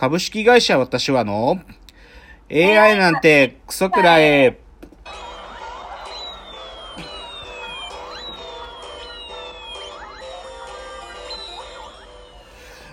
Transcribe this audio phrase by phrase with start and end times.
[0.00, 1.60] 株式会社私はの
[2.52, 4.56] AI なんてクソくらえ。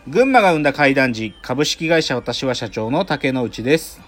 [0.08, 4.02] 群馬が生んだ怪談時、株式会社私は社長の竹之内です。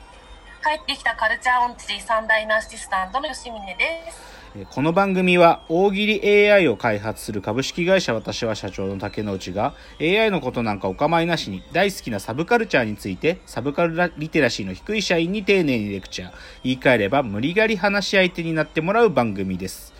[0.63, 4.36] 帰ってきたカルチャーオンチー三大ナーシスタントの吉峰です。
[4.69, 16.31] この番組は大喜利 AI を開発する株式会社私は社長の竹之内が AI のことなんかお構いなしに大好きなサブカルチャーについてサブカルリテラシーの低い社員に丁寧にレクチャー
[16.63, 19.93] 言い換えれば無理やり話し相手になってもらう番組です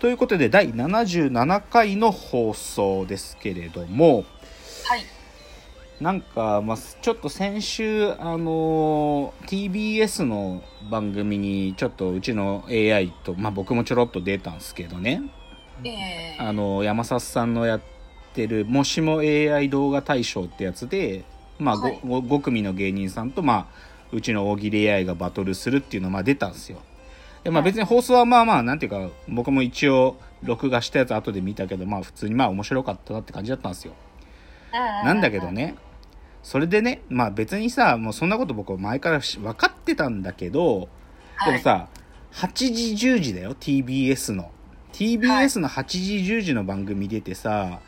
[0.00, 4.24] ということで第77回の放送ですけれども。
[6.02, 15.22] なんか、まあ、ちょっと先週、あのー TBS の番組にちょっとうちの AI と、まあ、僕もちょろっと出たんですけどね、
[15.84, 16.36] ええ。
[16.40, 17.80] あの山里さんのやっ
[18.34, 21.22] てる「もしも AI 動画大賞」ってやつで、
[21.60, 22.00] まあはい。
[22.04, 23.66] ごご 5, 組の芸人さんと、まあ、
[24.10, 26.78] うちの大喜利 AI がバトルするっていうのがまあ出たんですよ。
[27.44, 27.70] で、まあ、はい。
[27.70, 33.94] 別に放送はまあまあなんていうか僕も一応録画したやつ後で見たけどまあ普通にまあ面白かったなって感じだったんですよ。
[35.04, 35.52] なんだけど。
[35.52, 35.76] ね、
[36.42, 40.88] それでね、まあ別にさ、もうそんなこと僕は前からし分かってたんだけど、
[41.36, 41.88] はいでもさ、
[42.32, 42.52] 8
[42.96, 44.50] 時10時だよ、TBS の。
[44.92, 47.80] TBS の8時10時の番組出てさ、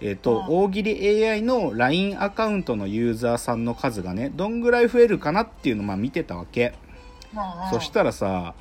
[0.00, 6.74] えっ、と、うん大喜利 AI の LINE アカウントのユーザーさんの数がね、どんぐらい増えるかなっていうのをまあ見てたわけ。
[7.34, 8.54] うんうんそしたらさ、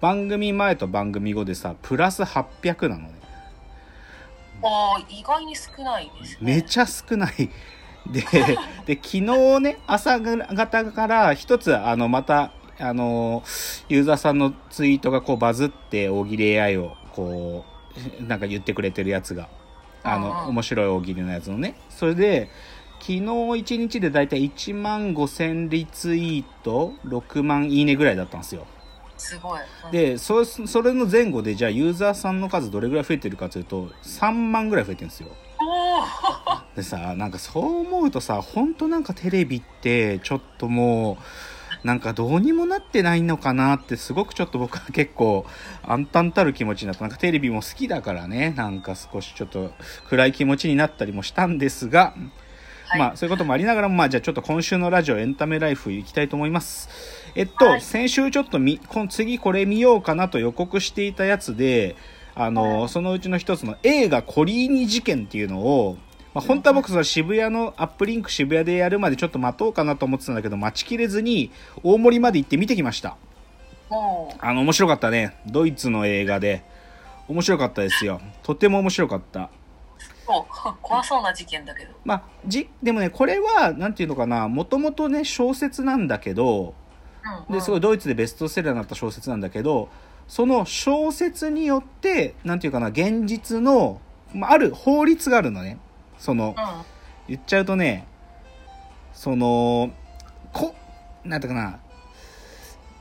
[0.00, 3.14] 番組前と番組後でさ、プラス800なのね。
[4.62, 6.56] あー意外に少ないですね。
[6.56, 7.50] めちゃ少ない。
[8.06, 8.20] で、
[8.86, 13.42] で、昨日ね、朝方から一つ、あの、また、あの、
[13.88, 17.64] ユーザーさんのツイートがこうバズって、大喜利 AI を、こ
[18.20, 19.48] う、なんか言ってくれてるやつが、
[20.02, 21.76] あの、面白い大喜利のやつのね。
[21.88, 22.50] それで、
[23.00, 28.66] 昨日1日でだいたい1万5000リツイート、6万いいねぐらいだったんですよ。
[29.16, 29.60] すごい。
[29.84, 35.28] うん、で、そそれの前後で、じゃあユーザーさんの数どれぐらい増えてるかというと、3万ぐらい増えてるんですよ。
[36.76, 45.44] でさなんかそう思うとさ本当なんかテレビってちょっともうなんかどうにもなってないのかなってすごくちょっと僕は結構
[45.82, 47.02] 暗淡たる気持ちになった。
[47.02, 48.54] なんかテレビも好きだからね。
[48.56, 49.70] なんか少しちょっと
[50.08, 52.14] 暗い気持ちになったりもしたんですが、
[52.86, 52.98] はい。
[52.98, 56.88] まあそういうこともありながらもまあじゃあちょっと今週のラジオエンタメライフ行きたいと思います。
[57.34, 57.80] えっと、はい。
[57.82, 61.96] 先週ちょっとみこん次これ見ようかなと予告していたやつで
[62.34, 62.88] あの、はい。
[62.88, 65.98] そのうちの一つの映画コリーニ事件っていうのを
[66.34, 71.52] まあ、本当は僕その渋谷のアップリンク渋谷でやるまでちょっと待とうかなと思ってたんだけど待ちきれずに
[71.84, 73.16] 大森まで行って見てきました。
[74.40, 75.36] あの面白かったね。
[75.46, 76.64] ドイツの映画で。
[77.28, 78.20] 面白かったですよ。
[78.42, 79.48] とても面白かった。
[80.82, 81.92] 怖そうな事件だけど。
[82.04, 84.48] まあじでもねこれはなんていうのかな。
[84.48, 86.74] もともとね小説なんだけど
[87.24, 87.52] うんうん。
[87.52, 89.88] ですごいドイツでベストセラーになった小説なんだけど
[90.28, 94.00] その小説によってなんていうかな現実の、
[94.32, 95.78] まあ、ある法律があるのね。
[96.18, 96.94] そのうん。
[97.26, 98.06] 言っちゃうとね
[99.14, 99.90] その
[100.52, 100.74] こ
[101.24, 101.78] なんていうかな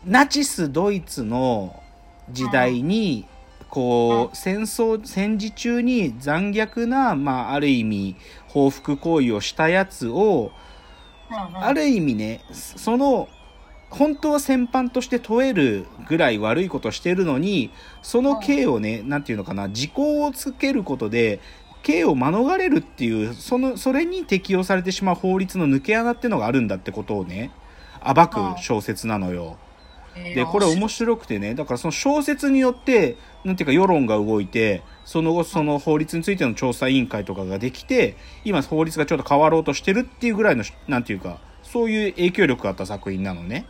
[0.05, 1.81] ナチスドイツの
[2.29, 3.25] 時代に、
[3.69, 8.15] こう戦争戦時中に残虐な、まあ、ある意味
[8.47, 10.51] 報復行為をしたやつを
[11.55, 13.27] ある意味ねその
[13.93, 17.71] 本当は戦犯として問えるぐらい悪いことしてるのに
[18.01, 21.39] その刑をねなんていうのかな時効をつけることで
[21.83, 27.51] 刑を免れるっていうそのそれに適用されてしまう法律の抜け穴ってのがあるんだってことをね
[28.03, 29.57] 暴く小説なのよ。
[30.15, 38.15] えーでこれ面白くてねだからその小説によってなんていうか世論が動いてその後その法律についての調査委員会とかができて
[38.45, 43.65] 今法律がちょっと変わろうとしてるっていうぐらいのなんていうかそういう影響力があった作品なのね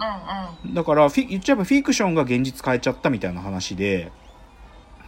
[0.00, 0.74] うんうん。
[0.74, 4.10] だからフィ言っちゃえばフィクションが現実変えちゃったみたいな話で。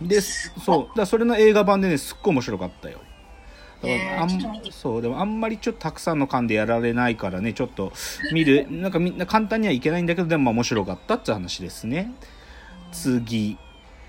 [0.00, 0.98] ですそう。
[0.98, 3.00] だそれの映画版でねすっごい面白かったよ。
[3.82, 4.30] だからあん
[4.70, 7.92] そうでもあんまりちょっとたくさんの缶でやられないからねちょっと
[8.32, 8.66] 見る。
[8.70, 12.12] なんかみんな簡単にはいけないんだけどでもまあ面白かったって話ですね。
[12.92, 13.58] 次。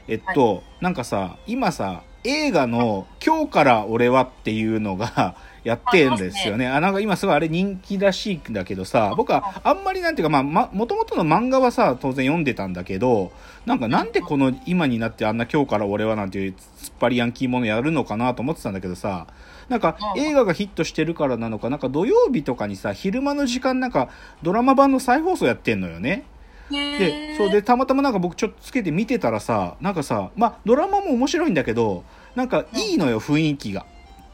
[0.07, 6.67] えっと、なんかさ今さ映画の「今日から俺は」っていうのが やってんですよね。
[6.67, 13.31] あなんか今すごいあれ人気らしいんだけどさ僕はあんまりなんていうかまあまもともとの漫画はさ当然読んでたんだけど
[13.65, 19.27] なんかなんでこの今になってあんな「今日から俺は」なんていう突っ張りヤンキーものやるのかなと思ってたんだけどさ
[19.69, 20.21] なんかうん。
[20.21, 24.09] 映画がヒットしてるからなのかなんか土曜日とかにさ昼間の時間なんか
[24.41, 26.25] ドラマ版の再放送やってんのよね
[26.71, 32.03] でそうでたまたまなんか僕ちょっとつけて見てたらさなんかさまあドラマも面白いんだけど
[32.35, 33.85] なんかいいのよ雰囲気が。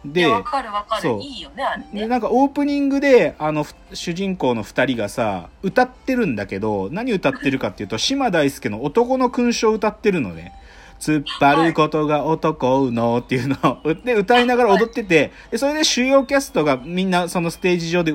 [0.06, 1.02] でかるわかる。
[1.02, 1.22] そう。
[1.22, 2.08] いいよね、あれでね。
[2.08, 10.54] なんかオープニングであのふ主人公の2人がさ歌ってるんだけど何歌ってるかっていうと島大輔の「男の勲章」を歌ってるのね
[11.00, 13.94] 「突っ張ることが男の」っていうのを。
[13.94, 18.14] で歌いながら踊っててでそれで主要キャストがみんなそのステージ上で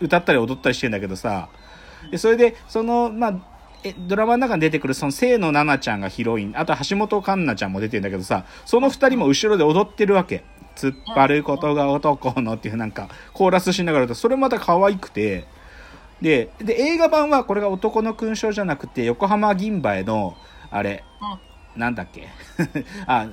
[0.00, 1.48] 歌ったり踊ったりしてんだけどさ。
[2.10, 3.34] でそれでそのまあ
[3.84, 6.52] えドラマの中に出てくるその清野奈々ちゃんがヒロイン。
[6.56, 10.44] あと橋本環奈ちゃんも出てんだけどさその2人も後ろで踊ってるわけ。
[10.76, 15.44] 突っ張ることが男のっていうなんかコーラスしながら歌うそれまた可愛くて。
[16.20, 20.36] でで映画版はこれが男の勲章じゃなくて横浜銀馬への
[20.70, 21.02] あれ
[21.76, 22.28] なんだっけ？
[23.06, 23.26] あ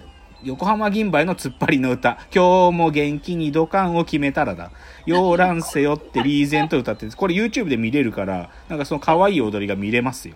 [0.44, 2.18] 横浜銀馬への突っ張りの歌。
[2.34, 4.72] 今日も元気に土管を決めたらだ。
[5.06, 10.36] 洋蘭背負ってリーゼント歌ってこれ YouTube で見れるからなんかその可愛い踊りが見れますよ。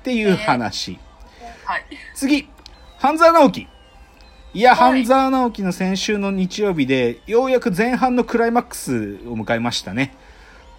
[0.00, 0.98] っていう話、
[1.64, 1.84] はい。
[2.14, 2.48] 次。
[2.98, 3.68] 半沢直樹。
[4.54, 5.04] いや、はい。
[5.04, 10.14] 半沢直樹の先週の日曜日でようやく前半のクライマックスを迎えましたね。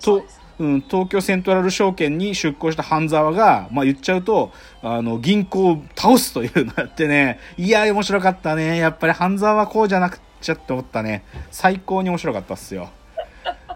[0.01, 0.25] と
[0.62, 4.52] うん、東京セントラル証券に出向した半沢が、まあ、言っちゃうと
[4.84, 8.78] あの銀行を倒すというのやってねいや面白かったね。
[8.78, 11.24] やっぱり半沢はこうじゃなくちゃって思ったね。
[11.50, 12.92] 最高に面白かったっすよ。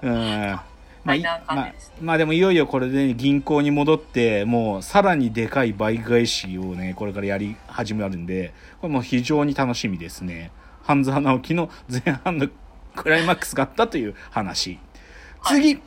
[0.03, 0.11] うん。
[0.11, 1.17] まあ
[1.47, 10.51] まあまあでもいよいよこれで、ね、銀行に戻ってもうさらにでかい倍返しをねこれからやり始めるんでこれもう非常に楽しみですね。
[10.83, 12.47] 半沢直樹の前半の
[12.95, 14.77] クライマックスがあったという話。
[15.47, 15.79] 次、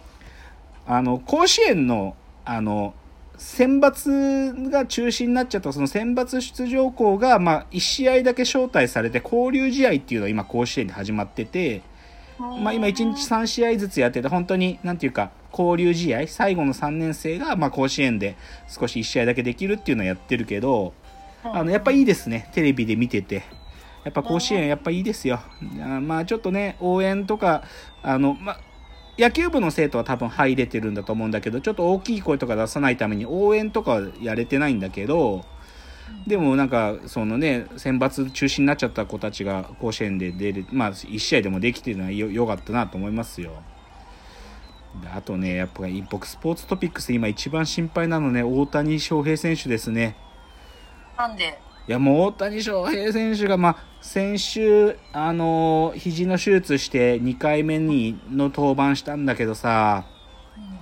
[0.89, 2.95] あの甲子園のあの
[3.37, 11.83] 選抜が中止になっちゃったその選抜出場校が、まあ、1試合だけ招待されて交流試合っていうのが今甲子園で始まってて、
[12.39, 18.37] まあ、今1日3試合ずつやってて本当になんていうか交流試合最後の3年生が、まあ、甲子園で
[18.67, 20.95] 少し1試合だけできるっていうのをやってるけど
[21.45, 23.45] あのやっぱいいですねテレビで見てて。
[24.05, 25.41] やっぱ甲子園やっぱいいですよ。
[25.83, 27.65] あまあちょっとね応援とか
[28.03, 28.61] あの、まあ、
[29.19, 35.45] 野球部の生徒は多分入れてるんだと思うんだけどちょっと大きい声とか出さないために応援とかはやれてないんだけど
[36.27, 43.63] でもなんかそのね選抜中止になっちゃった子たちが甲子園で出るまあ1試合でもできてるのはよかったなと思いますよ。
[45.15, 50.17] あとねやっぱり僕スポーツトピックス今一番心配なのね大谷翔平選手ですね。
[51.17, 60.05] なんで、いやもう大谷翔平選手が、まあ、先週、あのー肘の手術して2回目にの登板したんだけどさ、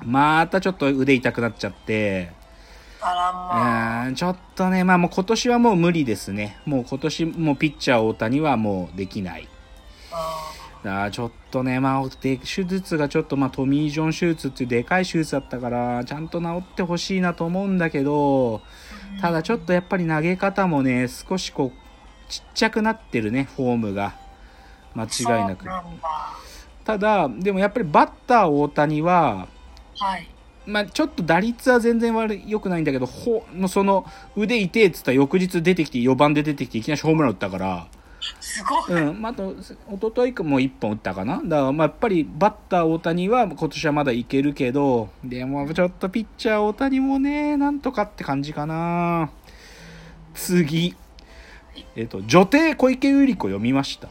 [0.04, 2.32] またちょっと腕痛くなっちゃって。
[3.00, 6.58] うーんちょっとね、まあもう今年はもう無理ですね。
[6.64, 9.48] もう今年、もうピッチャー大谷はもうできない。
[10.86, 18.62] あだちょっとね、まあ、で手術がちょっと、まあ、トミー・ジョン手術っていうでかい手術だったから、ちゃんと治ってほしいなと思うんだけど、
[19.20, 24.14] ただちょっとやっぱり投げ方もね、少しこう、ちっちゃくなってるね、フォームが。
[24.94, 25.66] 間違いなく。
[26.84, 29.48] ただ、でもやっぱりバッター大谷は、
[29.98, 30.28] はい。
[30.66, 34.06] まあ、ちょっと打率は全然悪い良くないんだけど、ほのその
[34.36, 37.86] 腕痛えっつったら翌日出てきて、4番で出てきていきなりホームラン打ったから、
[38.40, 39.00] すごい。
[39.00, 41.42] うん、まあ、あと、一昨日も1本打ったかな。
[41.42, 49.30] だから、まあ、やっぱりバッター大谷は今年はまだいけるけど、でもちょっとピッチャー大谷もね、なんとかって感じかな。
[50.34, 50.96] 次。
[51.94, 54.08] えっと、女帝小池百合子読みました。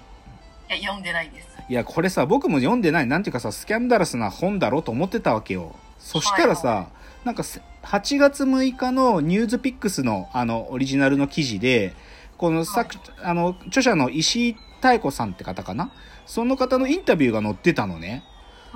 [0.69, 1.47] え、読んでないです。
[1.67, 3.07] いや、これさ、僕も読んでない。
[3.07, 5.75] なんていうかさ、スキャンダラスな本だろうと思ってたわけよ。
[5.99, 6.87] そしたらさ、はいは
[7.25, 11.93] なんかせ、8月6日のニューズピックスの、あの、オリジナルの記事で、
[12.37, 15.91] この作、あの、著者の石井妙子さんって方かな？
[16.25, 18.23] その方のインタビューが載ってたのね。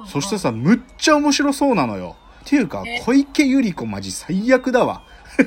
[0.08, 2.16] そしてさ、むっちゃ面白そうなのよ。
[2.46, 5.04] っていうかえ、小池百合子マジ最悪だわ。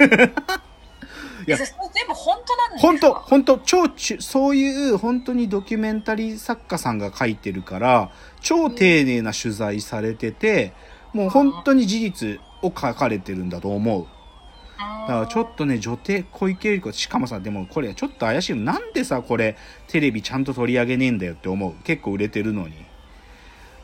[1.45, 1.66] いや全
[2.07, 2.87] 部本当なんですか？
[2.87, 10.73] 本当本当超ちゅそういう本当にドキュメンタリー作家さんが書いてるから超丁寧な取材されてて
[11.12, 14.07] もう本当に事実を書かれてるんだと思う
[15.02, 19.56] だからちょっとね女帝小池百合子しかもさでもこれちょっと怪しいのなんでさこれ
[19.88, 21.74] テレビちゃんと取り上げねえんだよって思う。
[21.84, 22.74] 結構売れてるのに。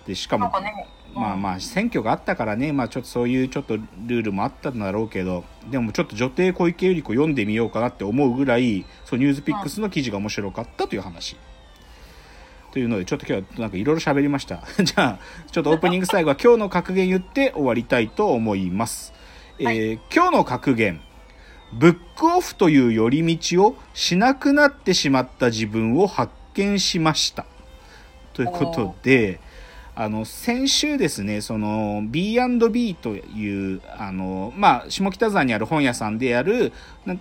[0.07, 5.45] でしかもね、まあまあ選挙があったからね、まあ、ちょっとそういうちょっとルールもあったんだろうけど。
[5.71, 11.37] でもちょっと女帝小池百合子読んでみようかなって思うぐらいそうニュースピックスの記事が面白かったという話。
[12.71, 14.63] というのでちょっと今日はなんかいろいろ喋りました。
[14.83, 15.19] じゃあ
[15.51, 19.13] ちょっとオープニング最後は今日の格言言って終わりたいと思います、
[19.61, 21.01] えー今日の格言
[21.73, 27.45] ブックオフという寄り道をしなくなってしまった自分を発見しました。
[28.35, 29.41] ということで
[29.97, 36.73] あの先週ですねその B&B というあの、まあ、下北沢にある本屋さんでやる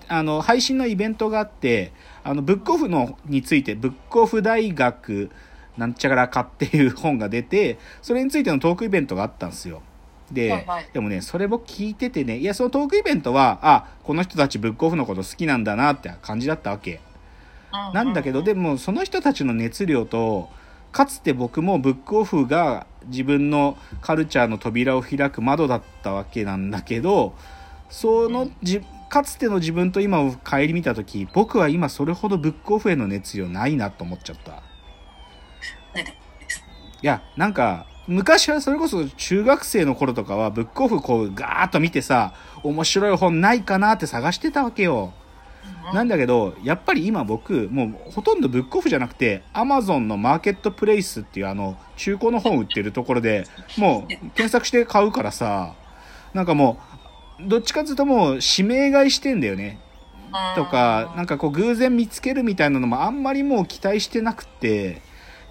[0.08, 1.92] あの配信のイベントがあって
[2.24, 5.32] あのブックオフのについてブックオフ大学
[5.76, 9.82] なんちゃらかっていう本が出て、それについてのトークイベントがあったんですよ。
[10.32, 17.02] で、はいはいでもね、それ僕聞いててね、いや、そのトークイベントは、あ、この人たちブックオフのこと好きなんだなって感じだったわけ。
[17.94, 20.50] なんだけど、でもその人たちの熱量と、
[20.92, 27.36] かつて僕もブックオフが自分のカルチャーの扉を開く窓だったわけなんだけど、
[27.90, 34.64] そのじ、かつての自分と今を顧みた時僕は今それほどブックオフへの熱量ないなと思っちゃった。
[37.02, 42.34] いや、なんか、昔はそれこそ中学生の頃とかはブックオフこうガーッと見てさ、
[42.64, 45.14] 面白い本ないかなって探してたわけよ。
[45.94, 53.46] なんだけど、やっぱり今僕、もうほとんどブックオフじゃなくて、アマゾンのマーケットプレイスっていうあの、中古の本売ってるところで、
[53.78, 55.76] もう検索して買うからさ、
[56.34, 56.80] なんかも
[57.40, 59.80] う、どっちかっていうともう指名買いしてんだよね。
[60.56, 65.02] とか、なんかこう偶然見つけるみたいなのもあんまりもう期待してなくて、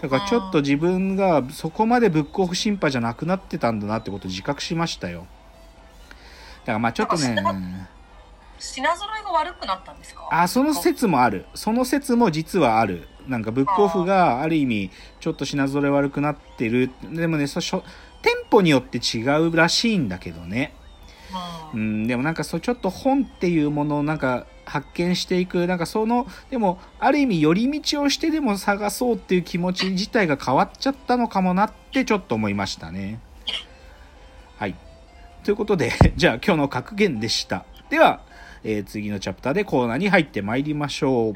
[0.02, 5.26] だからちょっと自分がそこまでブックオフ審判じゃなくなってたんだなってことを自覚しましたよ。
[6.60, 7.88] だからまあちょっとね、
[8.58, 10.28] 品揃えが悪くなったんですか？
[10.30, 11.46] あ、その説もある。
[11.54, 13.08] その説も実はある。
[13.26, 16.90] なんかブックオフがある意味ちょっと品揃え悪くなってる。
[17.02, 17.82] でもね、そ店
[18.50, 20.74] 舗によって違うらしいんだけどね。
[21.74, 33.20] うん、でもなんかそうちょっと本っていうものをなんか発見していく、なんかその、でもある意味寄り道をしてでも探そうっていう気持ち自体が変わっちゃったのかもなってちょっと思いましたね。
[34.58, 34.74] はい。
[35.44, 37.64] ということで、 じゃあ今日の格言でした。
[37.88, 38.20] では、
[38.64, 41.32] えー次のチャプターでコーナーに入ってまいりましょう。